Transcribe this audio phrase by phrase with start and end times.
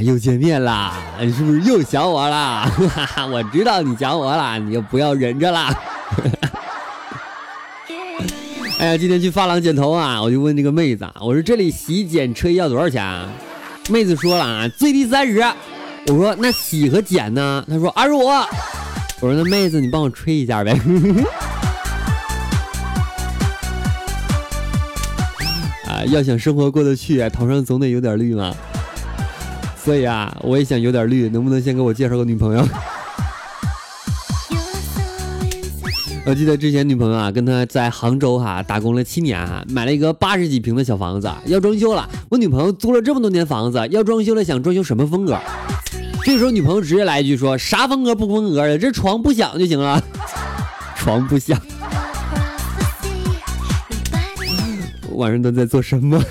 [0.00, 0.94] 又见面啦！
[1.20, 2.70] 你是不是又想我啦？
[3.30, 5.74] 我知道你想我啦，你就不要忍着啦。
[8.78, 13.04] 哎呀，今天去发廊剪头啊，我就问这个妹子，我说这里洗剪吹要多少钱？
[13.04, 13.28] 啊？
[13.90, 15.44] 妹子说了啊，最低三十。
[16.06, 17.62] 我说那洗和剪呢？
[17.68, 18.24] 她说二十五。
[18.26, 18.46] 我
[19.20, 20.72] 说那妹子你帮我吹一下呗。
[25.86, 28.54] 啊，要想生活过得去，头上总得有点绿嘛。
[29.82, 32.68] 所以啊，我也想有点绿，能不能先给我介绍个女朋友？
[36.26, 42.08] 我 记得之前女朋友啊，跟他在杭州哈打工了七年哈，买了一个八十几平的小房子，要装修了。
[42.28, 45.38] 我女朋友租了这么多年房子，要装修了，想装修什么风格？
[46.22, 50.02] 这时候女朋友直接来一句说：“啥风格不风格的，这床不响就行了。
[50.94, 51.58] ”床不响。
[55.16, 56.22] 晚上都在做什么？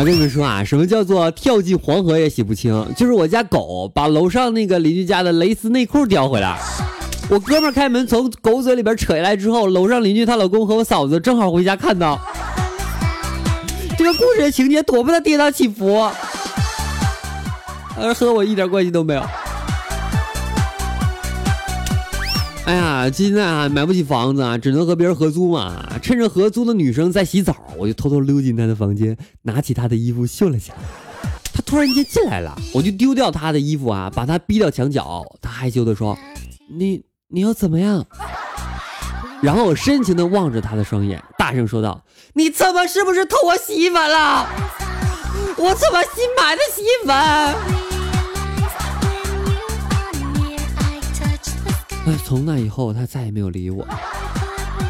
[0.00, 2.86] 我，跟你们说啊，什么叫做跳进黄河也洗不清？
[2.96, 6.58] 就是我家狗把楼上那个邻居家的蕾丝内裤叼回来，
[7.28, 12.18] 我哥们开门从狗嘴里边扯下来之后，楼上邻居她老公和我嫂子正好回家看到，
[13.98, 16.10] 这个故事的情节多么的跌宕起伏，
[18.00, 19.22] 而和我一点关系都没有。
[22.66, 25.98] 哎呀，现在啊买不起房子啊，只能和别人合租嘛。
[26.00, 30.72] 趁着合租的女生在洗澡，我就偷偷溜进她的房间，拿起她的衣服秀了下。
[31.52, 35.24] 她突然间进来了，我就丢掉她的衣服啊，把她逼到墙角。
[35.40, 36.16] 她害羞的说
[36.70, 38.06] ：“你你要怎么样？”
[39.42, 44.46] 然后我深情的望着她的双眼，大声说道：“你怎么是不是偷我洗衣粉了？
[45.56, 47.80] 我怎么新买的洗衣粉？”
[52.30, 53.84] 从那以后，他再也没有理我，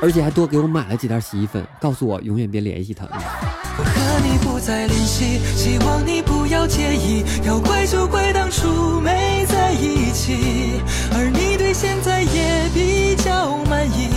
[0.00, 3.04] 而且还多给我买了几袋洗衣粉，告诉我永远别联系他。
[3.04, 7.26] 我和你不再联系，希望你不要介意。
[7.46, 10.80] 要怪就怪当初没在一起，
[11.12, 14.08] 而你对现在也比较满意，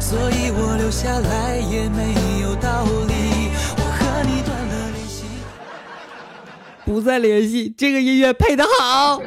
[0.00, 3.50] 所以我留下来也没有道理。
[3.76, 5.24] 我和你断了联系，
[6.86, 7.74] 不再联系。
[7.76, 9.20] 这个音乐配的好。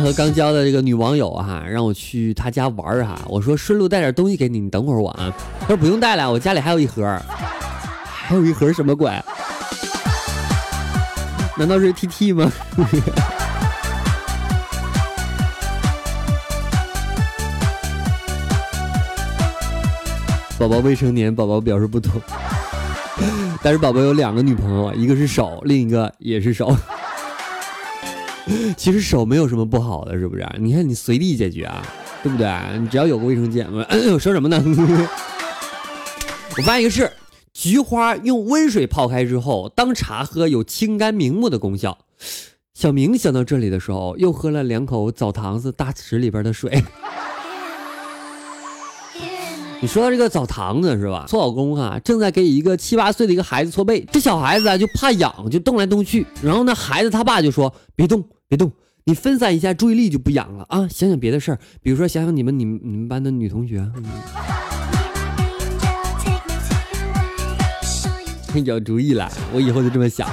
[0.00, 3.18] 和刚交的这个女网友哈，让我去她家玩哈。
[3.26, 5.32] 我说顺路带点东西给你，你等会儿我啊。
[5.60, 7.04] 她说不用带了，我家里还有一盒，
[8.04, 9.10] 还有一盒什么鬼？
[11.56, 12.50] 难道是 T T 吗？
[20.58, 22.12] 宝宝未成年，宝宝表示不懂。
[23.62, 26.76] 但是宝宝有两个女朋友，一个是手，另一个也是手。
[28.76, 30.46] 其实手没有什么不好的，是不是？
[30.58, 31.82] 你看你随地解决啊，
[32.22, 32.48] 对不对？
[32.80, 33.66] 你只要有个卫生间。
[33.72, 33.82] 我
[34.18, 34.62] 说什么呢？
[36.56, 37.12] 我发现一个事：
[37.52, 41.98] 菊花用温水泡开之后当茶喝，有清肝明目的功效。
[42.74, 46.82] 小明想到这里的时候，又喝了两口澡堂子大池里边的水。
[49.80, 51.26] 你说到这个澡堂子是吧？
[51.28, 56.26] 搓澡工啊，正在给一个七八岁的一个孩子搓背，这小孩子啊就怕痒，就动来动去。
[56.42, 58.72] 然后呢，孩子他爸就说：“别动。”别动，
[59.04, 60.88] 你分散一下注意力就不痒了啊！
[60.88, 63.86] 想想别的事儿，比如说想想你们、你们、你们班的女同学。
[68.64, 70.26] 有主意了，我以后就这么想。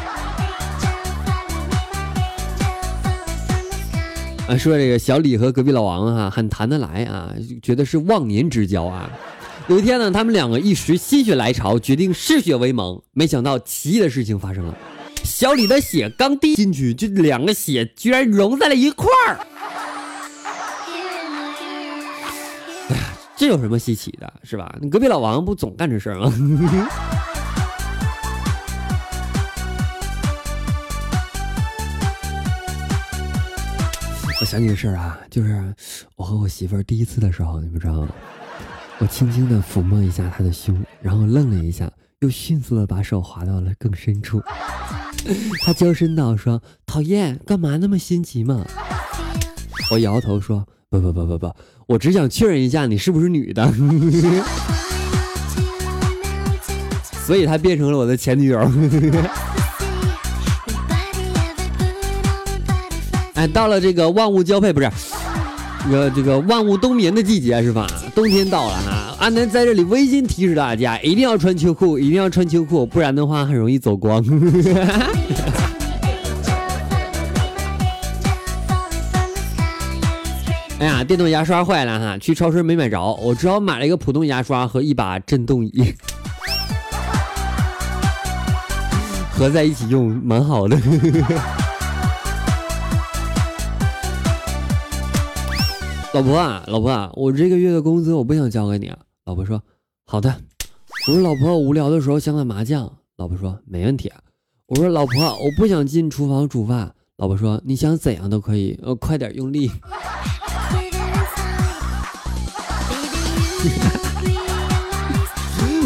[4.47, 9.11] 啊，说这个小李和隔壁老王哈很谈得来啊，觉得是忘年之交啊。
[9.67, 13.01] 有一天呢，他们两个一时心血来潮，决定嗜血为盟。
[13.11, 14.73] 没想到奇异的事情发生了。
[15.25, 19.39] 小李的血刚滴进去，就两个血居然融在了一块儿。
[22.89, 22.95] 哎，
[23.35, 24.73] 这有什么稀奇的，是吧？
[24.79, 26.31] 你隔壁老王不总干这事儿吗？
[34.39, 35.73] 我想起个事儿啊，就是
[36.15, 38.09] 我和我媳妇儿第一次的时候，你们知道吗？
[38.99, 44.41] 我轻轻的抚摸一下她的胸，然后愣了一下，又迅速的把手滑到了更深处。
[45.63, 48.65] 他娇声道：“说讨厌，干嘛那么心急嘛？”
[49.91, 51.51] 我摇头说：“不不不不不，
[51.87, 53.71] 我只想确认一下你是不是女的。”
[57.25, 58.71] 所以她变成了我的前女友。
[63.33, 64.89] 哎，到了这个万物交配不是，
[65.83, 67.85] 这个这个万物冬眠的季节是吧？
[68.13, 68.94] 冬天到了哈，
[69.25, 74.23] 阿南在这里温馨提示大家，一定要穿秋裤，一定要穿秋裤，不然的话很容易走光。
[80.77, 85.91] 哎呀，电动牙刷坏了哈，去超市没买着，我只好买了一个普通牙刷和一把震动仪，
[89.33, 90.77] 合在一起用，蛮好的。
[96.13, 98.95] 老婆啊，老婆啊，我这个月的工资我不想交给你啊。
[99.25, 99.63] 老婆说
[100.05, 100.39] ：“好的。”
[101.09, 104.13] 我说：“老婆，无聊的时候想打麻将。”老婆说：“没问题。”
[104.67, 109.71] 我说：“老婆，我不想进厨房煮饭。”老婆说：“你想怎样都可以，呃，快点用力。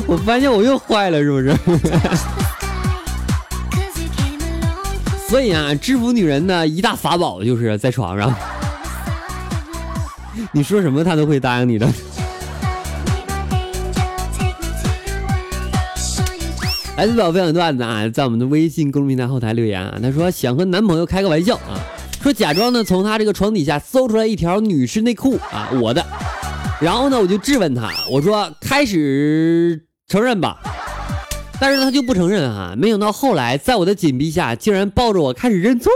[0.06, 1.56] 我发现我又坏了，是不是？
[5.30, 8.36] 所以啊，制服女人的一大法宝就是在床上。
[10.52, 11.90] 你说什么，他都会答应你的。
[17.00, 21.80] 来自宝分享段子啊，在我们的微信公众平台后台留言啊，他说想和男朋友开个玩笑啊，
[22.22, 26.06] 说假装呢从他这个床底下搜出来一条女士内裤啊，我的，
[26.82, 30.60] 然后呢我就质问他，我说开始承认吧，
[31.58, 35.90] 但是他就不承认啊，没想到后来在我的紧逼下，竟然抱着我开始认错。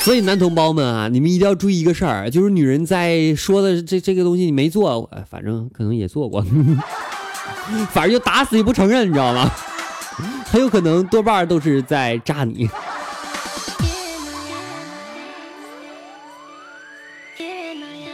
[0.00, 6.44] 所以男同胞们啊，你们一定要注意一个事儿，就是女人在说的这这个东西你没做，反正可能也做过，
[7.90, 9.50] 反正就打死也不承认，你知道吗？
[10.46, 12.68] 很有可能多半都是在炸你。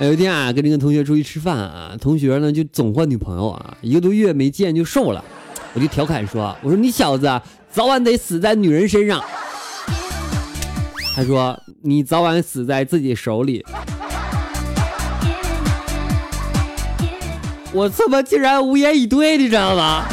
[0.00, 5.25] 有一天啊，跟这个同学出去吃饭啊，同学呢就总换女朋友啊，一个多月没见就瘦了，
[5.75, 7.40] 我就调侃说：“我说你小子
[7.70, 9.22] 早晚得死在女人身上。”
[11.14, 13.64] 他说：“你早晚死在自己手里。”
[17.75, 20.05] 我他妈竟然无言以对，你知道吗？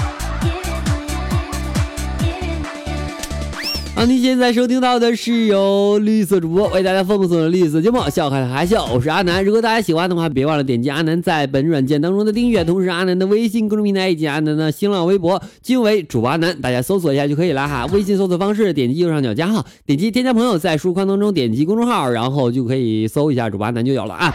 [3.96, 9.44] 啊，您现在收听到的是由绿色主播为大家奉送的绿色节目《笑开了还笑》，我是阿南。
[9.44, 17.86] 如果大家喜欢的话，别忘了点击阿南在本软件当中的订阅，同时阿南的微信公众平台以及阿南的新浪微博均为主播阿南，大家搜索一下就可以了哈。
[17.88, 24.34] 微信搜索方式：点击右上角加号，点击添加朋友，在输入框当中点击公众号，然后就可以搜一下主播阿南就有了啊。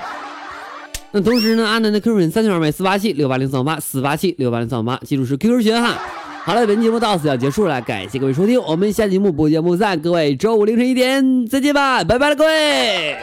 [1.17, 5.97] 那同时呢，阿南的 QQ 群三九二八四八七六八零三五八四八七六八零三五八，记住是 QQ 群哈。
[6.45, 13.17] 好了，本期节目到此要结束了，感谢各位收听，我们下期节目不见不散，各位周五凌晨一点再见吧，拜拜了各位。